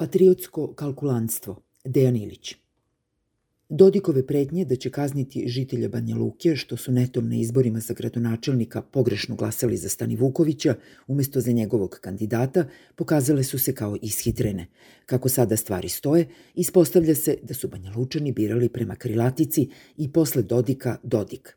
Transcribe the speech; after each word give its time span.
Patriotsko 0.00 0.74
kalkulantstvo 0.74 1.62
Dejan 1.84 2.16
Ilić 2.16 2.54
Dodikove 3.68 4.26
pretnje 4.26 4.64
da 4.64 4.76
će 4.76 4.90
kazniti 4.90 5.48
žitelja 5.48 5.88
Banja 5.88 6.16
Luke, 6.16 6.56
što 6.56 6.76
su 6.76 6.92
netom 6.92 7.28
na 7.28 7.36
izborima 7.36 7.80
za 7.80 7.94
gradonačelnika 7.94 8.82
pogrešno 8.82 9.36
glasali 9.36 9.76
za 9.76 9.88
Stani 9.88 10.16
Vukovića 10.16 10.74
umesto 11.06 11.40
za 11.40 11.52
njegovog 11.52 11.98
kandidata, 12.00 12.64
pokazale 12.96 13.44
su 13.44 13.58
se 13.58 13.74
kao 13.74 13.96
ishitrene. 14.02 14.66
Kako 15.06 15.28
sada 15.28 15.56
stvari 15.56 15.88
stoje, 15.88 16.28
ispostavlja 16.54 17.14
se 17.14 17.36
da 17.42 17.54
su 17.54 17.68
Banja 17.68 17.92
Lučani 17.96 18.32
birali 18.32 18.68
prema 18.68 18.96
krilatici 18.96 19.68
i 19.96 20.12
posle 20.12 20.42
Dodika 20.42 20.96
Dodik. 21.02 21.56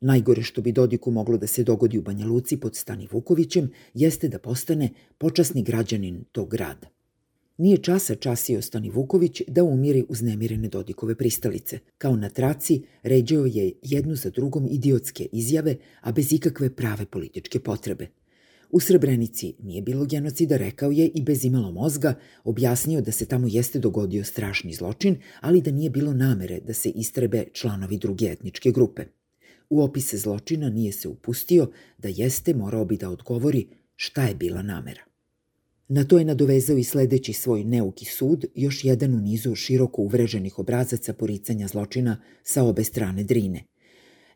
Najgore 0.00 0.42
što 0.42 0.62
bi 0.62 0.72
Dodiku 0.72 1.10
moglo 1.10 1.38
da 1.38 1.46
se 1.46 1.64
dogodi 1.64 1.98
u 1.98 2.02
Banja 2.02 2.26
Luci 2.26 2.56
pod 2.56 2.76
Stani 2.76 3.08
Vukovićem 3.10 3.70
jeste 3.94 4.28
da 4.28 4.38
postane 4.38 4.90
počasni 5.18 5.62
građanin 5.62 6.24
tog 6.32 6.50
grada. 6.50 6.91
Nije 7.62 7.76
časa 7.76 8.14
časio 8.14 8.62
Stani 8.62 8.90
Vuković 8.90 9.42
da 9.46 9.64
umiri 9.64 10.04
uznemirene 10.08 10.68
Dodikove 10.68 11.14
pristalice. 11.14 11.78
Kao 11.98 12.16
na 12.16 12.28
traci, 12.28 12.82
ređao 13.02 13.46
je 13.46 13.72
jednu 13.82 14.14
za 14.14 14.30
drugom 14.30 14.66
idiotske 14.70 15.26
izjave, 15.32 15.76
a 16.00 16.12
bez 16.12 16.32
ikakve 16.32 16.70
prave 16.76 17.06
političke 17.06 17.60
potrebe. 17.60 18.08
U 18.70 18.80
Srebrenici 18.80 19.54
nije 19.62 19.82
bilo 19.82 20.06
genocida, 20.06 20.56
rekao 20.56 20.90
je 20.90 21.06
i 21.06 21.22
bez 21.22 21.44
imalo 21.44 21.72
mozga 21.72 22.14
objasnio 22.44 23.00
da 23.00 23.12
se 23.12 23.26
tamo 23.26 23.46
jeste 23.50 23.78
dogodio 23.78 24.24
strašni 24.24 24.72
zločin, 24.72 25.16
ali 25.40 25.62
da 25.62 25.70
nije 25.70 25.90
bilo 25.90 26.12
namere 26.12 26.60
da 26.60 26.74
se 26.74 26.88
istrebe 26.88 27.44
članovi 27.52 27.98
druge 27.98 28.26
etničke 28.26 28.70
grupe. 28.70 29.04
U 29.70 29.82
opise 29.82 30.16
zločina 30.16 30.70
nije 30.70 30.92
se 30.92 31.08
upustio 31.08 31.70
da 31.98 32.08
jeste 32.08 32.54
morao 32.54 32.84
bi 32.84 32.96
da 32.96 33.10
odgovori 33.10 33.66
šta 33.96 34.22
je 34.22 34.34
bila 34.34 34.62
namera. 34.62 35.11
Na 35.88 36.04
to 36.04 36.18
je 36.18 36.24
nadovezao 36.24 36.76
i 36.76 36.84
sledeći 36.84 37.32
svoj 37.32 37.64
neuki 37.64 38.04
sud, 38.04 38.44
još 38.54 38.84
jedan 38.84 39.14
u 39.14 39.20
nizu 39.20 39.54
široko 39.54 40.02
uvreženih 40.02 40.58
obrazaca 40.58 41.12
poricanja 41.12 41.68
zločina 41.68 42.22
sa 42.42 42.64
obe 42.64 42.84
strane 42.84 43.24
Drine. 43.24 43.64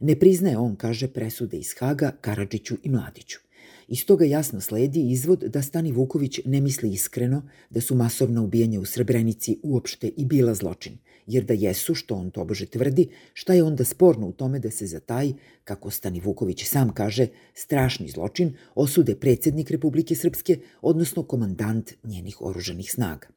Ne 0.01 0.17
priznaje 0.17 0.59
on, 0.59 0.77
kaže, 0.77 1.09
presude 1.09 1.57
iz 1.57 1.75
Haga, 1.79 2.13
Karadžiću 2.21 2.77
i 2.83 2.91
Mladiću. 2.91 3.46
Iz 3.89 4.07
toga 4.07 4.25
jasno 4.25 4.61
sledi 4.61 5.11
izvod 5.11 5.39
da 5.39 5.63
Stani 5.63 5.93
Vuković 5.93 6.41
ne 6.45 6.61
misli 6.61 6.93
iskreno 6.93 7.43
da 7.71 7.81
su 7.81 7.95
masovna 7.95 8.43
ubijanja 8.43 8.81
u 8.81 8.85
Srebrenici 8.85 9.59
uopšte 9.63 10.09
i 10.09 10.25
bila 10.25 10.55
zločin, 10.55 10.99
jer 11.27 11.45
da 11.45 11.55
jesu, 11.55 11.95
što 11.95 12.15
on 12.15 12.31
tobože 12.31 12.67
tvrdi, 12.67 13.09
šta 13.33 13.55
je 13.55 13.63
onda 13.63 13.85
sporno 13.85 14.27
u 14.29 14.33
tome 14.33 14.59
da 14.59 14.71
se 14.71 14.87
za 14.87 15.01
taj, 15.01 15.33
kako 15.65 15.91
Stani 15.91 16.21
Vuković 16.21 16.65
sam 16.65 16.95
kaže, 16.95 17.27
strašni 17.55 18.09
zločin 18.09 18.57
osude 18.75 19.17
predsednik 19.17 19.71
Republike 19.71 20.15
Srpske, 20.15 20.59
odnosno 20.83 21.23
komandant 21.23 21.93
njenih 22.05 22.43
oružanih 22.43 22.93
snaga. 22.93 23.29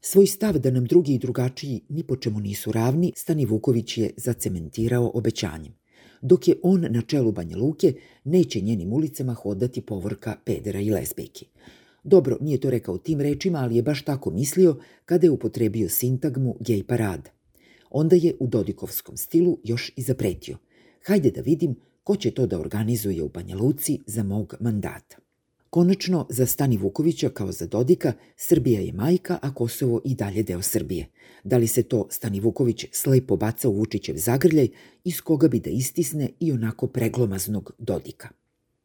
Svoj 0.00 0.26
stav 0.26 0.58
da 0.58 0.70
nam 0.70 0.84
drugi 0.84 1.14
i 1.14 1.18
drugačiji 1.18 1.80
ni 1.88 2.02
po 2.02 2.16
čemu 2.16 2.40
nisu 2.40 2.72
ravni, 2.72 3.12
Stani 3.16 3.44
Vuković 3.46 3.98
je 3.98 4.10
zacementirao 4.16 5.10
obećanjem. 5.14 5.81
Dok 6.22 6.48
je 6.48 6.54
on 6.62 6.86
na 6.90 7.02
čelu 7.02 7.32
Banja 7.32 7.56
Luke, 7.56 7.92
neće 8.24 8.60
njenim 8.60 8.92
ulicama 8.92 9.34
hodati 9.34 9.80
povorka 9.80 10.36
pedera 10.44 10.80
i 10.80 10.90
lesbejki. 10.90 11.46
Dobro, 12.04 12.38
nije 12.40 12.60
to 12.60 12.70
rekao 12.70 12.98
tim 12.98 13.20
rečima, 13.20 13.58
ali 13.58 13.76
je 13.76 13.82
baš 13.82 14.02
tako 14.02 14.30
mislio 14.30 14.76
kada 15.04 15.26
je 15.26 15.30
upotrebio 15.30 15.88
sintagmu 15.88 16.56
gej 16.60 16.82
parada. 16.82 17.30
Onda 17.90 18.16
je 18.16 18.34
u 18.40 18.46
Dodikovskom 18.46 19.16
stilu 19.16 19.58
još 19.64 19.92
i 19.96 20.02
zapretio. 20.02 20.56
Hajde 21.06 21.30
da 21.30 21.40
vidim 21.40 21.74
ko 22.04 22.16
će 22.16 22.30
to 22.30 22.46
da 22.46 22.60
organizuje 22.60 23.22
u 23.22 23.28
Banja 23.28 23.56
Luci 23.56 23.98
za 24.06 24.22
mog 24.22 24.54
mandata. 24.60 25.16
Konačno, 25.74 26.26
za 26.30 26.46
Stani 26.46 26.76
Vukovića 26.76 27.28
kao 27.28 27.52
za 27.52 27.66
Dodika, 27.66 28.12
Srbija 28.36 28.80
je 28.80 28.92
majka, 28.92 29.38
a 29.42 29.54
Kosovo 29.54 30.00
i 30.04 30.14
dalje 30.14 30.42
deo 30.42 30.62
Srbije. 30.62 31.08
Da 31.44 31.56
li 31.56 31.66
se 31.66 31.82
to 31.82 32.06
Stani 32.10 32.40
Vuković 32.40 32.84
slepo 32.92 33.36
baca 33.36 33.68
u 33.68 33.72
Vučićev 33.72 34.16
zagrljaj, 34.16 34.68
iz 35.04 35.20
koga 35.20 35.48
bi 35.48 35.60
da 35.60 35.70
istisne 35.70 36.30
i 36.40 36.52
onako 36.52 36.86
preglomaznog 36.86 37.72
Dodika. 37.78 38.28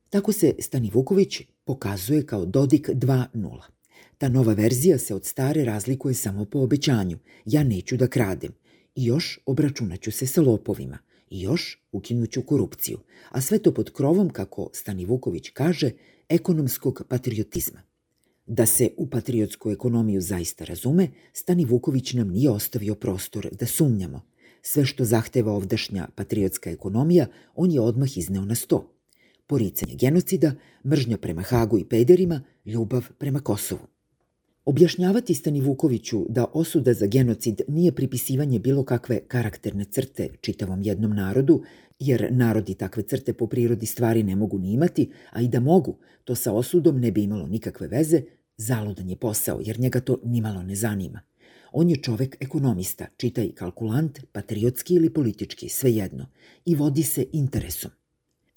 Tako 0.09 0.31
se 0.31 0.53
Stani 0.59 0.91
Vuković 0.93 1.41
pokazuje 1.65 2.25
kao 2.25 2.45
Dodik 2.45 2.89
2.0. 2.89 3.61
Ta 4.17 4.29
nova 4.29 4.53
verzija 4.53 4.97
se 4.97 5.15
od 5.15 5.25
stare 5.25 5.65
razlikuje 5.65 6.13
samo 6.13 6.45
po 6.45 6.59
obećanju. 6.59 7.17
Ja 7.45 7.63
neću 7.63 7.97
da 7.97 8.07
kradem. 8.07 8.51
I 8.95 9.05
još 9.05 9.39
obračunaću 9.45 10.11
se 10.11 10.27
sa 10.27 10.41
lopovima. 10.41 10.97
I 11.29 11.41
još 11.41 11.83
ukinuću 11.91 12.41
korupciju. 12.41 12.99
A 13.29 13.41
sve 13.41 13.59
to 13.59 13.73
pod 13.73 13.91
krovom, 13.91 14.29
kako 14.29 14.69
Stani 14.73 15.05
Vuković 15.05 15.49
kaže, 15.49 15.91
ekonomskog 16.29 17.01
patriotizma. 17.09 17.81
Da 18.45 18.65
se 18.65 18.89
u 18.97 19.09
patriotsku 19.09 19.71
ekonomiju 19.71 20.21
zaista 20.21 20.65
razume, 20.65 21.07
Stani 21.33 21.65
Vuković 21.65 22.13
nam 22.13 22.29
nije 22.29 22.49
ostavio 22.49 22.95
prostor 22.95 23.49
da 23.51 23.65
sumnjamo. 23.65 24.21
Sve 24.61 24.85
što 24.85 25.05
zahteva 25.05 25.51
ovdašnja 25.51 26.07
patriotska 26.15 26.69
ekonomija, 26.69 27.27
on 27.55 27.71
je 27.71 27.81
odmah 27.81 28.17
izneo 28.17 28.45
na 28.45 28.55
sto– 28.55 28.93
poricanje 29.47 29.95
genocida, 29.95 30.55
mržnja 30.85 31.17
prema 31.17 31.41
Hagu 31.41 31.77
i 31.77 31.85
pederima, 31.85 32.41
ljubav 32.65 33.05
prema 33.17 33.39
Kosovu. 33.39 33.87
Objašnjavati 34.67 35.33
Stani 35.33 35.61
Vukoviću 35.61 36.25
da 36.29 36.45
osuda 36.53 36.93
za 36.93 37.05
genocid 37.05 37.61
nije 37.67 37.91
pripisivanje 37.91 38.59
bilo 38.59 38.83
kakve 38.83 39.19
karakterne 39.27 39.85
crte 39.85 40.29
čitavom 40.41 40.81
jednom 40.81 41.15
narodu, 41.15 41.63
jer 41.99 42.27
narodi 42.31 42.73
takve 42.73 43.03
crte 43.03 43.33
po 43.33 43.47
prirodi 43.47 43.85
stvari 43.85 44.23
ne 44.23 44.35
mogu 44.35 44.59
ni 44.59 44.71
imati, 44.73 45.09
a 45.31 45.41
i 45.41 45.47
da 45.47 45.59
mogu, 45.59 45.97
to 46.23 46.35
sa 46.35 46.53
osudom 46.53 46.99
ne 46.99 47.11
bi 47.11 47.23
imalo 47.23 47.47
nikakve 47.47 47.87
veze, 47.87 48.21
zaludan 48.57 49.09
je 49.09 49.15
posao, 49.15 49.61
jer 49.65 49.79
njega 49.79 49.99
to 49.99 50.19
nimalo 50.23 50.63
ne 50.63 50.75
zanima. 50.75 51.21
On 51.71 51.89
je 51.89 52.01
čovek 52.01 52.37
ekonomista, 52.39 53.07
čitaj 53.17 53.51
kalkulant, 53.51 54.19
patriotski 54.31 54.93
ili 54.93 55.13
politički, 55.13 55.69
svejedno, 55.69 56.25
i 56.65 56.75
vodi 56.75 57.03
se 57.03 57.25
interesom. 57.31 57.91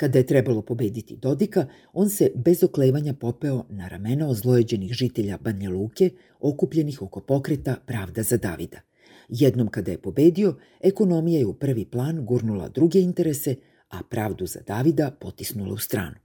Kada 0.01 0.19
je 0.19 0.27
trebalo 0.27 0.63
pobediti 0.63 1.17
Dodika, 1.17 1.67
on 1.93 2.09
se 2.09 2.31
bez 2.35 2.63
oklevanja 2.65 3.15
popeo 3.15 3.65
na 3.69 3.89
ramena 3.89 4.29
ozlojeđenih 4.29 4.93
žitelja 4.93 5.39
Banja 5.39 5.71
Luke, 5.71 6.11
okupljenih 6.41 7.03
oko 7.03 7.21
pokreta 7.21 7.77
Pravda 7.87 8.23
za 8.23 8.37
Davida. 8.37 8.81
Jednom 9.29 9.69
kada 9.69 9.91
je 9.91 9.99
pobedio, 9.99 10.55
ekonomija 10.81 11.39
je 11.39 11.47
u 11.47 11.55
prvi 11.55 11.85
plan 11.85 12.25
gurnula 12.27 12.69
druge 12.69 13.01
interese, 13.01 13.55
a 13.89 14.03
Pravdu 14.11 14.47
za 14.47 14.61
Davida 14.67 15.11
potisnula 15.11 15.73
u 15.75 15.79
stranu. 15.79 16.17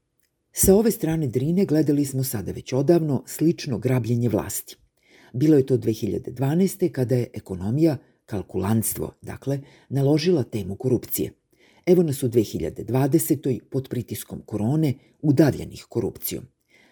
Sa 0.52 0.76
ove 0.76 0.92
strane 0.92 1.28
Drine 1.28 1.66
gledali 1.66 2.06
smo 2.06 2.24
sada 2.24 2.52
već 2.52 2.74
odavno 2.74 3.24
slično 3.28 3.78
grabljenje 3.78 4.30
vlasti. 4.30 4.76
Bilo 5.34 5.58
je 5.58 5.66
to 5.66 5.78
2012. 5.78 6.92
kada 6.92 7.16
je 7.16 7.28
ekonomija, 7.34 7.98
kalkulantstvo, 8.26 9.14
dakle, 9.22 9.60
naložila 9.90 10.44
temu 10.44 10.76
korupcije– 10.76 11.32
Evo 11.86 12.04
nas 12.04 12.24
u 12.24 12.30
2020. 12.30 13.60
pod 13.70 13.90
pritiskom 13.90 14.42
korone 14.46 14.94
udavljenih 15.22 15.86
korupcijom. 15.90 16.44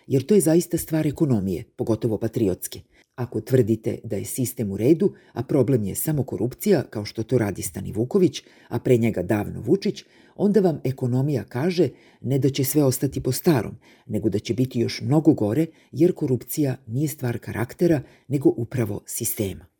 Jer 0.08 0.26
to 0.26 0.36
je 0.36 0.42
zaista 0.42 0.78
stvar 0.78 1.08
ekonomije, 1.08 1.64
pogotovo 1.76 2.18
patriotske. 2.18 2.82
Ako 3.16 3.42
tvrdite 3.42 3.98
da 4.04 4.16
je 4.16 4.26
sistem 4.26 4.72
u 4.72 4.78
redu, 4.78 5.14
a 5.34 5.44
problem 5.44 5.84
je 5.84 5.96
samo 5.96 6.24
korupcija, 6.24 6.84
kao 6.90 7.06
što 7.06 7.24
to 7.24 7.38
radi 7.38 7.62
Stani 7.62 7.92
Vuković, 7.92 8.44
a 8.68 8.80
pre 8.80 8.98
njega 8.98 9.24
davno 9.24 9.62
Vučić, 9.62 10.04
onda 10.36 10.60
vam 10.60 10.80
ekonomija 10.84 11.44
kaže 11.44 11.90
ne 12.22 12.40
da 12.40 12.50
će 12.50 12.64
sve 12.64 12.84
ostati 12.84 13.24
po 13.24 13.32
starom, 13.32 13.76
nego 14.06 14.30
da 14.30 14.40
će 14.40 14.54
biti 14.54 14.80
još 14.80 15.02
mnogo 15.02 15.34
gore, 15.34 15.66
jer 15.92 16.14
korupcija 16.14 16.76
nije 16.88 17.08
stvar 17.08 17.40
karaktera, 17.40 18.02
nego 18.28 18.54
upravo 18.58 19.02
sistema. 19.06 19.73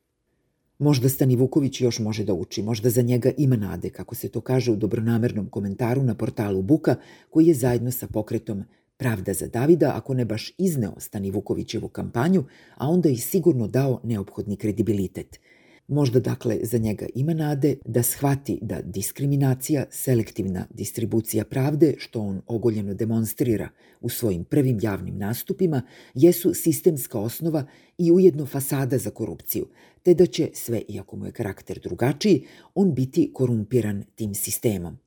Možda 0.84 1.10
Stani 1.10 1.36
Vuković 1.36 1.82
još 1.82 2.00
može 2.00 2.24
da 2.24 2.34
uči, 2.34 2.62
možda 2.62 2.90
za 2.90 3.02
njega 3.02 3.32
ima 3.38 3.56
nade, 3.56 3.90
kako 3.90 4.16
se 4.16 4.30
to 4.30 4.42
kaže 4.42 4.72
u 4.72 4.76
dobronamernom 4.76 5.50
komentaru 5.50 6.04
na 6.04 6.16
portalu 6.16 6.62
Buka, 6.62 6.96
koji 7.30 7.48
je 7.48 7.54
zajedno 7.54 7.92
sa 7.92 8.08
pokretom 8.08 8.64
Pravda 8.98 9.34
za 9.34 9.48
Davida, 9.48 9.94
ako 9.96 10.14
ne 10.14 10.26
baš 10.26 10.52
izneo 10.58 10.94
Stani 10.98 11.32
Vukovićevu 11.32 11.88
kampanju, 11.88 12.44
a 12.76 12.88
onda 12.88 13.10
i 13.10 13.18
sigurno 13.18 13.68
dao 13.68 14.02
neophodni 14.04 14.56
kredibilitet– 14.56 15.40
Možda 15.88 16.20
dakle 16.20 16.60
za 16.64 16.78
njega 16.78 17.06
ima 17.16 17.34
nade 17.34 17.76
da 17.86 18.04
shvati 18.04 18.60
da 18.62 18.82
diskriminacija, 18.82 19.86
selektivna 19.92 20.68
distribucija 20.70 21.46
pravde, 21.46 21.94
što 21.98 22.22
on 22.22 22.42
ogoljeno 22.48 22.94
demonstrira 22.94 23.70
u 24.02 24.10
svojim 24.10 24.44
prvim 24.44 24.80
javnim 24.82 25.18
nastupima, 25.18 25.82
jesu 26.14 26.54
sistemska 26.54 27.20
osnova 27.20 27.66
i 27.98 28.12
ujedno 28.12 28.46
fasada 28.46 28.98
za 28.98 29.10
korupciju, 29.10 29.68
te 30.04 30.14
da 30.14 30.26
će, 30.26 30.50
sve 30.54 30.82
iako 30.88 31.16
mu 31.16 31.26
je 31.26 31.32
karakter 31.32 31.80
drugačiji, 31.80 32.46
on 32.76 32.94
biti 32.94 33.32
korumpiran 33.34 34.04
tim 34.16 34.36
sistemom. 34.36 34.98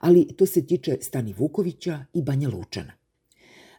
Ali 0.00 0.28
to 0.36 0.46
se 0.46 0.66
tiče 0.66 0.96
Stani 1.00 1.34
Vukovića 1.38 2.04
i 2.14 2.22
Banja 2.22 2.48
Lučana. 2.48 2.92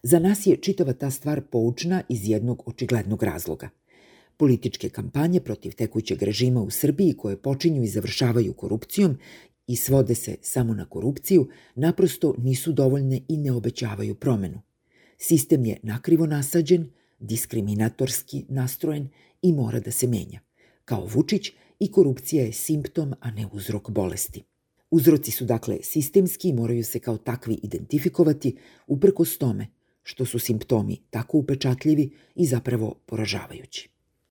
Za 0.03 0.19
nas 0.19 0.47
je 0.47 0.57
čitava 0.57 0.93
ta 0.93 1.11
stvar 1.11 1.41
poučna 1.41 2.01
iz 2.09 2.29
jednog 2.29 2.63
očiglednog 2.65 3.23
razloga– 3.23 3.69
Političke 4.37 4.89
kampanje 4.89 5.39
protiv 5.39 5.71
tekućeg 5.71 6.23
režima 6.23 6.61
u 6.61 6.69
Srbiji 6.69 7.13
koje 7.13 7.41
počinju 7.41 7.83
i 7.83 7.87
završavaju 7.87 8.53
korupcijom 8.53 9.17
i 9.67 9.75
svode 9.75 10.15
se 10.15 10.35
samo 10.41 10.73
na 10.73 10.85
korupciju, 10.85 11.47
naprosto 11.75 12.35
nisu 12.37 12.71
dovoljne 12.71 13.21
i 13.27 13.37
ne 13.37 13.51
obećavaju 13.51 14.15
promenu. 14.15 14.61
Sistem 15.17 15.65
je 15.65 15.79
nakrivo 15.83 16.25
nasađen, 16.25 16.89
diskriminatorski 17.19 18.45
nastrojen 18.49 19.09
i 19.41 19.53
mora 19.53 19.79
da 19.79 19.91
se 19.91 20.07
menja. 20.07 20.39
Kao 20.85 21.05
Vučić, 21.05 21.51
i 21.79 21.91
korupcija 21.91 22.43
je 22.43 22.53
simptom, 22.53 23.13
a 23.19 23.31
ne 23.31 23.47
uzrok 23.53 23.89
bolesti. 23.89 24.43
Uzroci 24.91 25.31
su 25.31 25.45
dakle 25.45 25.77
sistemski 25.83 26.49
i 26.49 26.53
moraju 26.53 26.83
se 26.83 26.99
kao 26.99 27.17
takvi 27.17 27.59
identifikovati 27.63 28.55
uprkos 28.87 29.37
tome 29.37 29.67
što 30.03 30.25
su 30.25 30.39
simptomi 30.39 31.01
tako 31.09 31.37
upečatljivi 31.37 32.09
i 32.35 32.45
zapravo 32.45 32.95
poražavajući. 33.05 33.94